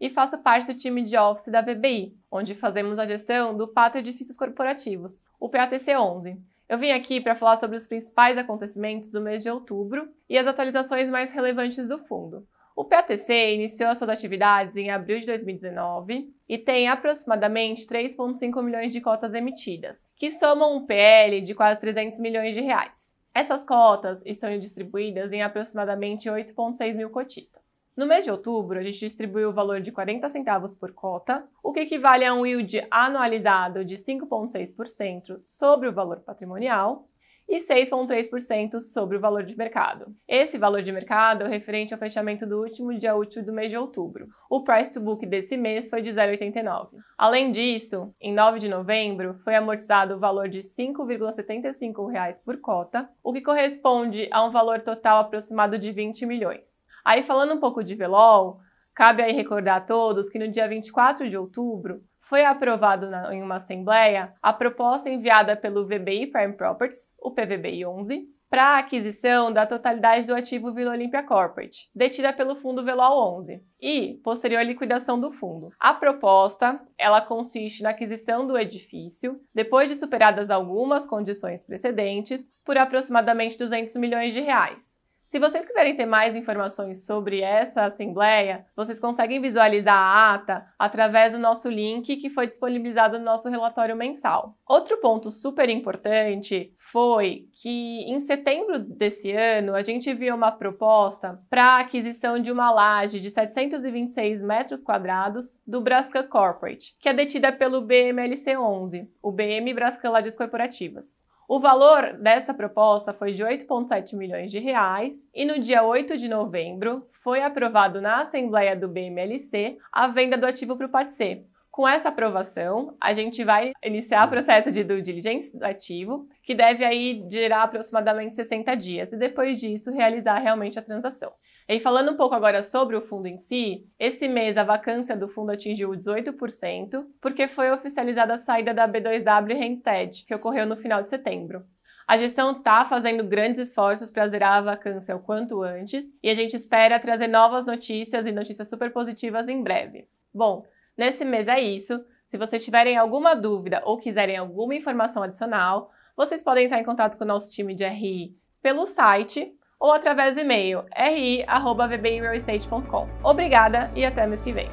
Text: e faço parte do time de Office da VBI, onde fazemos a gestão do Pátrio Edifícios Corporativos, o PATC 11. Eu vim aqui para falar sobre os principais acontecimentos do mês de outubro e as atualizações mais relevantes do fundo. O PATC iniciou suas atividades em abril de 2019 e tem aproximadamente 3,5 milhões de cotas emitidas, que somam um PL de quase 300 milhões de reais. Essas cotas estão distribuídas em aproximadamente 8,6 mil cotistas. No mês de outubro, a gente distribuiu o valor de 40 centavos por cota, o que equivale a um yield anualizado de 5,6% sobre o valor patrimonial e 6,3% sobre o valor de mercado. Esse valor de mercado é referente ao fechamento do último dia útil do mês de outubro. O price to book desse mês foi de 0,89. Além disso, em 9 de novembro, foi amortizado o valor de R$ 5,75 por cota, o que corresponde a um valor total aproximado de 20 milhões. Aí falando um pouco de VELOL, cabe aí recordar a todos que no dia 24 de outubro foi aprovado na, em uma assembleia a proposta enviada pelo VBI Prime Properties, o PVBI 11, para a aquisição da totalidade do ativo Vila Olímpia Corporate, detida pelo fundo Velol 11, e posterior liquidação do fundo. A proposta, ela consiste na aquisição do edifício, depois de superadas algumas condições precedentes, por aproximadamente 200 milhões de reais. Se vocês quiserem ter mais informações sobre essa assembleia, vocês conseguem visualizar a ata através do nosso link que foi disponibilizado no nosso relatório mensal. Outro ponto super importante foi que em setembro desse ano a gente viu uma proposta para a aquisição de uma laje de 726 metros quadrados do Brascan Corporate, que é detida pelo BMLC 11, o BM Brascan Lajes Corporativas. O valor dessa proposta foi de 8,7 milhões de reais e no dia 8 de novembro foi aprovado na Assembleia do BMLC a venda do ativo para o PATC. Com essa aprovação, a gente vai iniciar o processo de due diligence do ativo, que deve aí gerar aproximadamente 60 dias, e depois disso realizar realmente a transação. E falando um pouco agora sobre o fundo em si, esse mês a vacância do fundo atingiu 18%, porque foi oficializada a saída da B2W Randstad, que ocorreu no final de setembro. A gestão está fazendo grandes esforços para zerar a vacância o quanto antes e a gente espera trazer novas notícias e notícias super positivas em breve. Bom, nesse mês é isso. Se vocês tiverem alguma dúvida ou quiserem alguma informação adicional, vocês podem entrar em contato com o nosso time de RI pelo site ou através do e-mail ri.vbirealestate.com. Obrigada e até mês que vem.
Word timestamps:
e 0.00 0.10
faço 0.10 0.42
parte 0.42 0.66
do 0.66 0.78
time 0.78 1.02
de 1.02 1.16
Office 1.16 1.48
da 1.48 1.60
VBI, 1.60 2.16
onde 2.30 2.54
fazemos 2.54 2.98
a 2.98 3.06
gestão 3.06 3.56
do 3.56 3.68
Pátrio 3.68 4.00
Edifícios 4.00 4.36
Corporativos, 4.36 5.24
o 5.40 5.48
PATC 5.48 5.96
11. 5.96 6.40
Eu 6.68 6.78
vim 6.78 6.90
aqui 6.90 7.20
para 7.20 7.36
falar 7.36 7.56
sobre 7.56 7.76
os 7.76 7.86
principais 7.86 8.36
acontecimentos 8.36 9.10
do 9.10 9.20
mês 9.20 9.42
de 9.42 9.50
outubro 9.50 10.08
e 10.28 10.36
as 10.36 10.46
atualizações 10.46 11.08
mais 11.08 11.32
relevantes 11.32 11.88
do 11.88 11.98
fundo. 11.98 12.46
O 12.74 12.84
PATC 12.84 13.54
iniciou 13.54 13.94
suas 13.94 14.10
atividades 14.10 14.76
em 14.76 14.90
abril 14.90 15.18
de 15.18 15.24
2019 15.24 16.28
e 16.46 16.58
tem 16.58 16.88
aproximadamente 16.88 17.86
3,5 17.86 18.62
milhões 18.62 18.92
de 18.92 19.00
cotas 19.00 19.32
emitidas, 19.32 20.10
que 20.14 20.30
somam 20.30 20.76
um 20.76 20.84
PL 20.84 21.40
de 21.40 21.54
quase 21.54 21.80
300 21.80 22.20
milhões 22.20 22.54
de 22.54 22.60
reais. 22.60 23.15
Essas 23.36 23.62
cotas 23.62 24.24
estão 24.24 24.58
distribuídas 24.58 25.30
em 25.30 25.42
aproximadamente 25.42 26.26
8,6 26.26 26.96
mil 26.96 27.10
cotistas. 27.10 27.84
No 27.94 28.06
mês 28.06 28.24
de 28.24 28.30
outubro, 28.30 28.78
a 28.78 28.82
gente 28.82 28.98
distribuiu 28.98 29.50
o 29.50 29.52
valor 29.52 29.78
de 29.78 29.92
40 29.92 30.26
centavos 30.30 30.74
por 30.74 30.94
cota, 30.94 31.46
o 31.62 31.70
que 31.70 31.80
equivale 31.80 32.24
a 32.24 32.32
um 32.32 32.46
yield 32.46 32.86
anualizado 32.90 33.84
de 33.84 33.96
5,6% 33.96 35.42
sobre 35.44 35.86
o 35.86 35.92
valor 35.92 36.20
patrimonial 36.20 37.10
e 37.48 37.58
6,3% 37.58 38.80
sobre 38.80 39.16
o 39.16 39.20
valor 39.20 39.44
de 39.44 39.56
mercado. 39.56 40.14
Esse 40.26 40.58
valor 40.58 40.82
de 40.82 40.90
mercado 40.90 41.44
é 41.44 41.48
referente 41.48 41.94
ao 41.94 42.00
fechamento 42.00 42.46
do 42.46 42.60
último 42.60 42.92
dia 42.98 43.14
útil 43.14 43.44
do 43.44 43.52
mês 43.52 43.70
de 43.70 43.76
outubro. 43.76 44.28
O 44.50 44.64
price 44.64 44.92
to 44.92 45.00
book 45.00 45.24
desse 45.24 45.56
mês 45.56 45.88
foi 45.88 46.02
de 46.02 46.10
0,89. 46.10 46.88
Além 47.16 47.52
disso, 47.52 48.12
em 48.20 48.34
9 48.34 48.58
de 48.58 48.68
novembro, 48.68 49.34
foi 49.44 49.54
amortizado 49.54 50.14
o 50.14 50.18
valor 50.18 50.48
de 50.48 50.58
R$ 50.58 50.64
5,75 50.64 52.42
por 52.44 52.60
cota, 52.60 53.08
o 53.22 53.32
que 53.32 53.40
corresponde 53.40 54.28
a 54.32 54.44
um 54.44 54.50
valor 54.50 54.80
total 54.80 55.20
aproximado 55.20 55.78
de 55.78 55.92
20 55.92 56.26
milhões. 56.26 56.84
Aí 57.04 57.22
falando 57.22 57.54
um 57.54 57.60
pouco 57.60 57.84
de 57.84 57.94
VELOL, 57.94 58.58
cabe 58.92 59.22
aí 59.22 59.32
recordar 59.32 59.76
a 59.76 59.80
todos 59.80 60.28
que 60.28 60.38
no 60.38 60.48
dia 60.48 60.66
24 60.66 61.28
de 61.28 61.36
outubro 61.36 62.02
foi 62.28 62.44
aprovado 62.44 63.08
na, 63.08 63.34
em 63.34 63.42
uma 63.42 63.56
assembleia 63.56 64.32
a 64.42 64.52
proposta 64.52 65.08
enviada 65.08 65.56
pelo 65.56 65.86
VBI 65.86 66.26
Prime 66.28 66.54
Properties, 66.54 67.14
o 67.20 67.30
PVBI 67.30 67.86
11, 67.86 68.28
para 68.48 68.74
a 68.74 68.78
aquisição 68.78 69.52
da 69.52 69.66
totalidade 69.66 70.26
do 70.26 70.34
ativo 70.34 70.72
Vila 70.72 70.92
Olímpia 70.92 71.22
Corporate, 71.22 71.90
detida 71.94 72.32
pelo 72.32 72.54
fundo 72.54 72.84
Velol 72.84 73.38
11, 73.38 73.60
e 73.80 74.20
posterior 74.22 74.62
liquidação 74.64 75.20
do 75.20 75.30
fundo. 75.30 75.70
A 75.78 75.92
proposta, 75.92 76.80
ela 76.96 77.20
consiste 77.20 77.82
na 77.82 77.90
aquisição 77.90 78.46
do 78.46 78.56
edifício, 78.56 79.40
depois 79.54 79.88
de 79.88 79.96
superadas 79.96 80.50
algumas 80.50 81.06
condições 81.06 81.64
precedentes, 81.64 82.50
por 82.64 82.78
aproximadamente 82.78 83.58
200 83.58 83.96
milhões 83.96 84.32
de 84.32 84.40
reais. 84.40 84.96
Se 85.26 85.40
vocês 85.40 85.64
quiserem 85.64 85.96
ter 85.96 86.06
mais 86.06 86.36
informações 86.36 87.04
sobre 87.04 87.40
essa 87.40 87.86
assembleia, 87.86 88.64
vocês 88.76 89.00
conseguem 89.00 89.40
visualizar 89.40 89.96
a 89.96 90.34
ata 90.34 90.64
através 90.78 91.32
do 91.32 91.38
nosso 91.40 91.68
link 91.68 92.16
que 92.18 92.30
foi 92.30 92.46
disponibilizado 92.46 93.18
no 93.18 93.24
nosso 93.24 93.48
relatório 93.48 93.96
mensal. 93.96 94.56
Outro 94.64 94.98
ponto 94.98 95.32
super 95.32 95.68
importante 95.68 96.72
foi 96.78 97.48
que 97.60 98.04
em 98.04 98.20
setembro 98.20 98.78
desse 98.78 99.32
ano 99.32 99.74
a 99.74 99.82
gente 99.82 100.14
viu 100.14 100.32
uma 100.32 100.52
proposta 100.52 101.42
para 101.50 101.64
a 101.64 101.80
aquisição 101.80 102.38
de 102.38 102.52
uma 102.52 102.70
laje 102.70 103.18
de 103.18 103.28
726 103.28 104.44
metros 104.44 104.84
quadrados 104.84 105.60
do 105.66 105.80
Brascan 105.80 106.22
Corporate, 106.28 106.94
que 107.00 107.08
é 107.08 107.12
detida 107.12 107.50
pelo 107.50 107.80
BMLC 107.80 108.56
11, 108.56 109.10
o 109.20 109.32
BM 109.32 109.74
Brascan 109.74 110.10
Lajes 110.10 110.36
Corporativas. 110.36 111.25
O 111.48 111.60
valor 111.60 112.14
dessa 112.14 112.52
proposta 112.52 113.12
foi 113.12 113.32
de 113.32 113.44
8,7 113.44 114.16
milhões 114.16 114.50
de 114.50 114.58
reais 114.58 115.30
e 115.32 115.44
no 115.44 115.60
dia 115.60 115.84
8 115.84 116.16
de 116.16 116.26
novembro 116.26 117.06
foi 117.12 117.40
aprovado 117.40 118.00
na 118.00 118.22
Assembleia 118.22 118.74
do 118.74 118.88
BMLC 118.88 119.78
a 119.92 120.08
venda 120.08 120.36
do 120.36 120.44
ativo 120.44 120.76
para 120.76 120.86
o 120.86 120.90
PATC. 120.90 121.46
Com 121.76 121.86
essa 121.86 122.08
aprovação, 122.08 122.96
a 122.98 123.12
gente 123.12 123.44
vai 123.44 123.70
iniciar 123.84 124.26
o 124.26 124.30
processo 124.30 124.72
de 124.72 124.82
due 124.82 125.02
diligence 125.02 125.54
do 125.58 125.62
ativo, 125.62 126.26
que 126.42 126.54
deve 126.54 126.82
aí 126.82 127.22
gerar 127.30 127.64
aproximadamente 127.64 128.34
60 128.34 128.74
dias, 128.74 129.12
e 129.12 129.18
depois 129.18 129.60
disso 129.60 129.92
realizar 129.92 130.38
realmente 130.38 130.78
a 130.78 130.82
transação. 130.82 131.30
E 131.68 131.78
falando 131.78 132.12
um 132.12 132.16
pouco 132.16 132.34
agora 132.34 132.62
sobre 132.62 132.96
o 132.96 133.02
fundo 133.02 133.26
em 133.26 133.36
si, 133.36 133.86
esse 133.98 134.26
mês 134.26 134.56
a 134.56 134.64
vacância 134.64 135.14
do 135.14 135.28
fundo 135.28 135.52
atingiu 135.52 135.90
18%, 135.90 137.04
porque 137.20 137.46
foi 137.46 137.70
oficializada 137.70 138.32
a 138.32 138.38
saída 138.38 138.72
da 138.72 138.88
B2W 138.88 139.54
Randstad, 139.60 140.24
que 140.26 140.34
ocorreu 140.34 140.64
no 140.64 140.78
final 140.78 141.02
de 141.02 141.10
setembro. 141.10 141.62
A 142.08 142.16
gestão 142.16 142.52
está 142.52 142.86
fazendo 142.86 143.22
grandes 143.22 143.68
esforços 143.68 144.08
para 144.08 144.26
zerar 144.28 144.54
a 144.54 144.62
vacância 144.62 145.14
o 145.14 145.20
quanto 145.20 145.62
antes 145.62 146.06
e 146.22 146.30
a 146.30 146.34
gente 146.34 146.56
espera 146.56 146.98
trazer 146.98 147.26
novas 147.26 147.66
notícias 147.66 148.24
e 148.24 148.32
notícias 148.32 148.66
super 148.66 148.90
positivas 148.90 149.46
em 149.46 149.62
breve. 149.62 150.08
Bom, 150.32 150.64
nesse 150.96 151.24
mês 151.24 151.48
é 151.48 151.60
isso. 151.60 152.04
Se 152.26 152.36
vocês 152.36 152.64
tiverem 152.64 152.96
alguma 152.96 153.34
dúvida 153.34 153.82
ou 153.84 153.98
quiserem 153.98 154.36
alguma 154.36 154.74
informação 154.74 155.22
adicional, 155.22 155.90
vocês 156.16 156.42
podem 156.42 156.64
entrar 156.64 156.80
em 156.80 156.84
contato 156.84 157.16
com 157.16 157.24
o 157.24 157.26
nosso 157.26 157.50
time 157.50 157.74
de 157.74 157.86
RI 157.86 158.36
pelo 158.62 158.86
site 158.86 159.52
ou 159.78 159.92
através 159.92 160.34
do 160.34 160.40
e-mail 160.40 160.84
ri.vbirealestate.com. 160.96 163.08
Obrigada 163.22 163.92
e 163.94 164.04
até 164.04 164.26
mês 164.26 164.42
que 164.42 164.52
vem. 164.52 164.68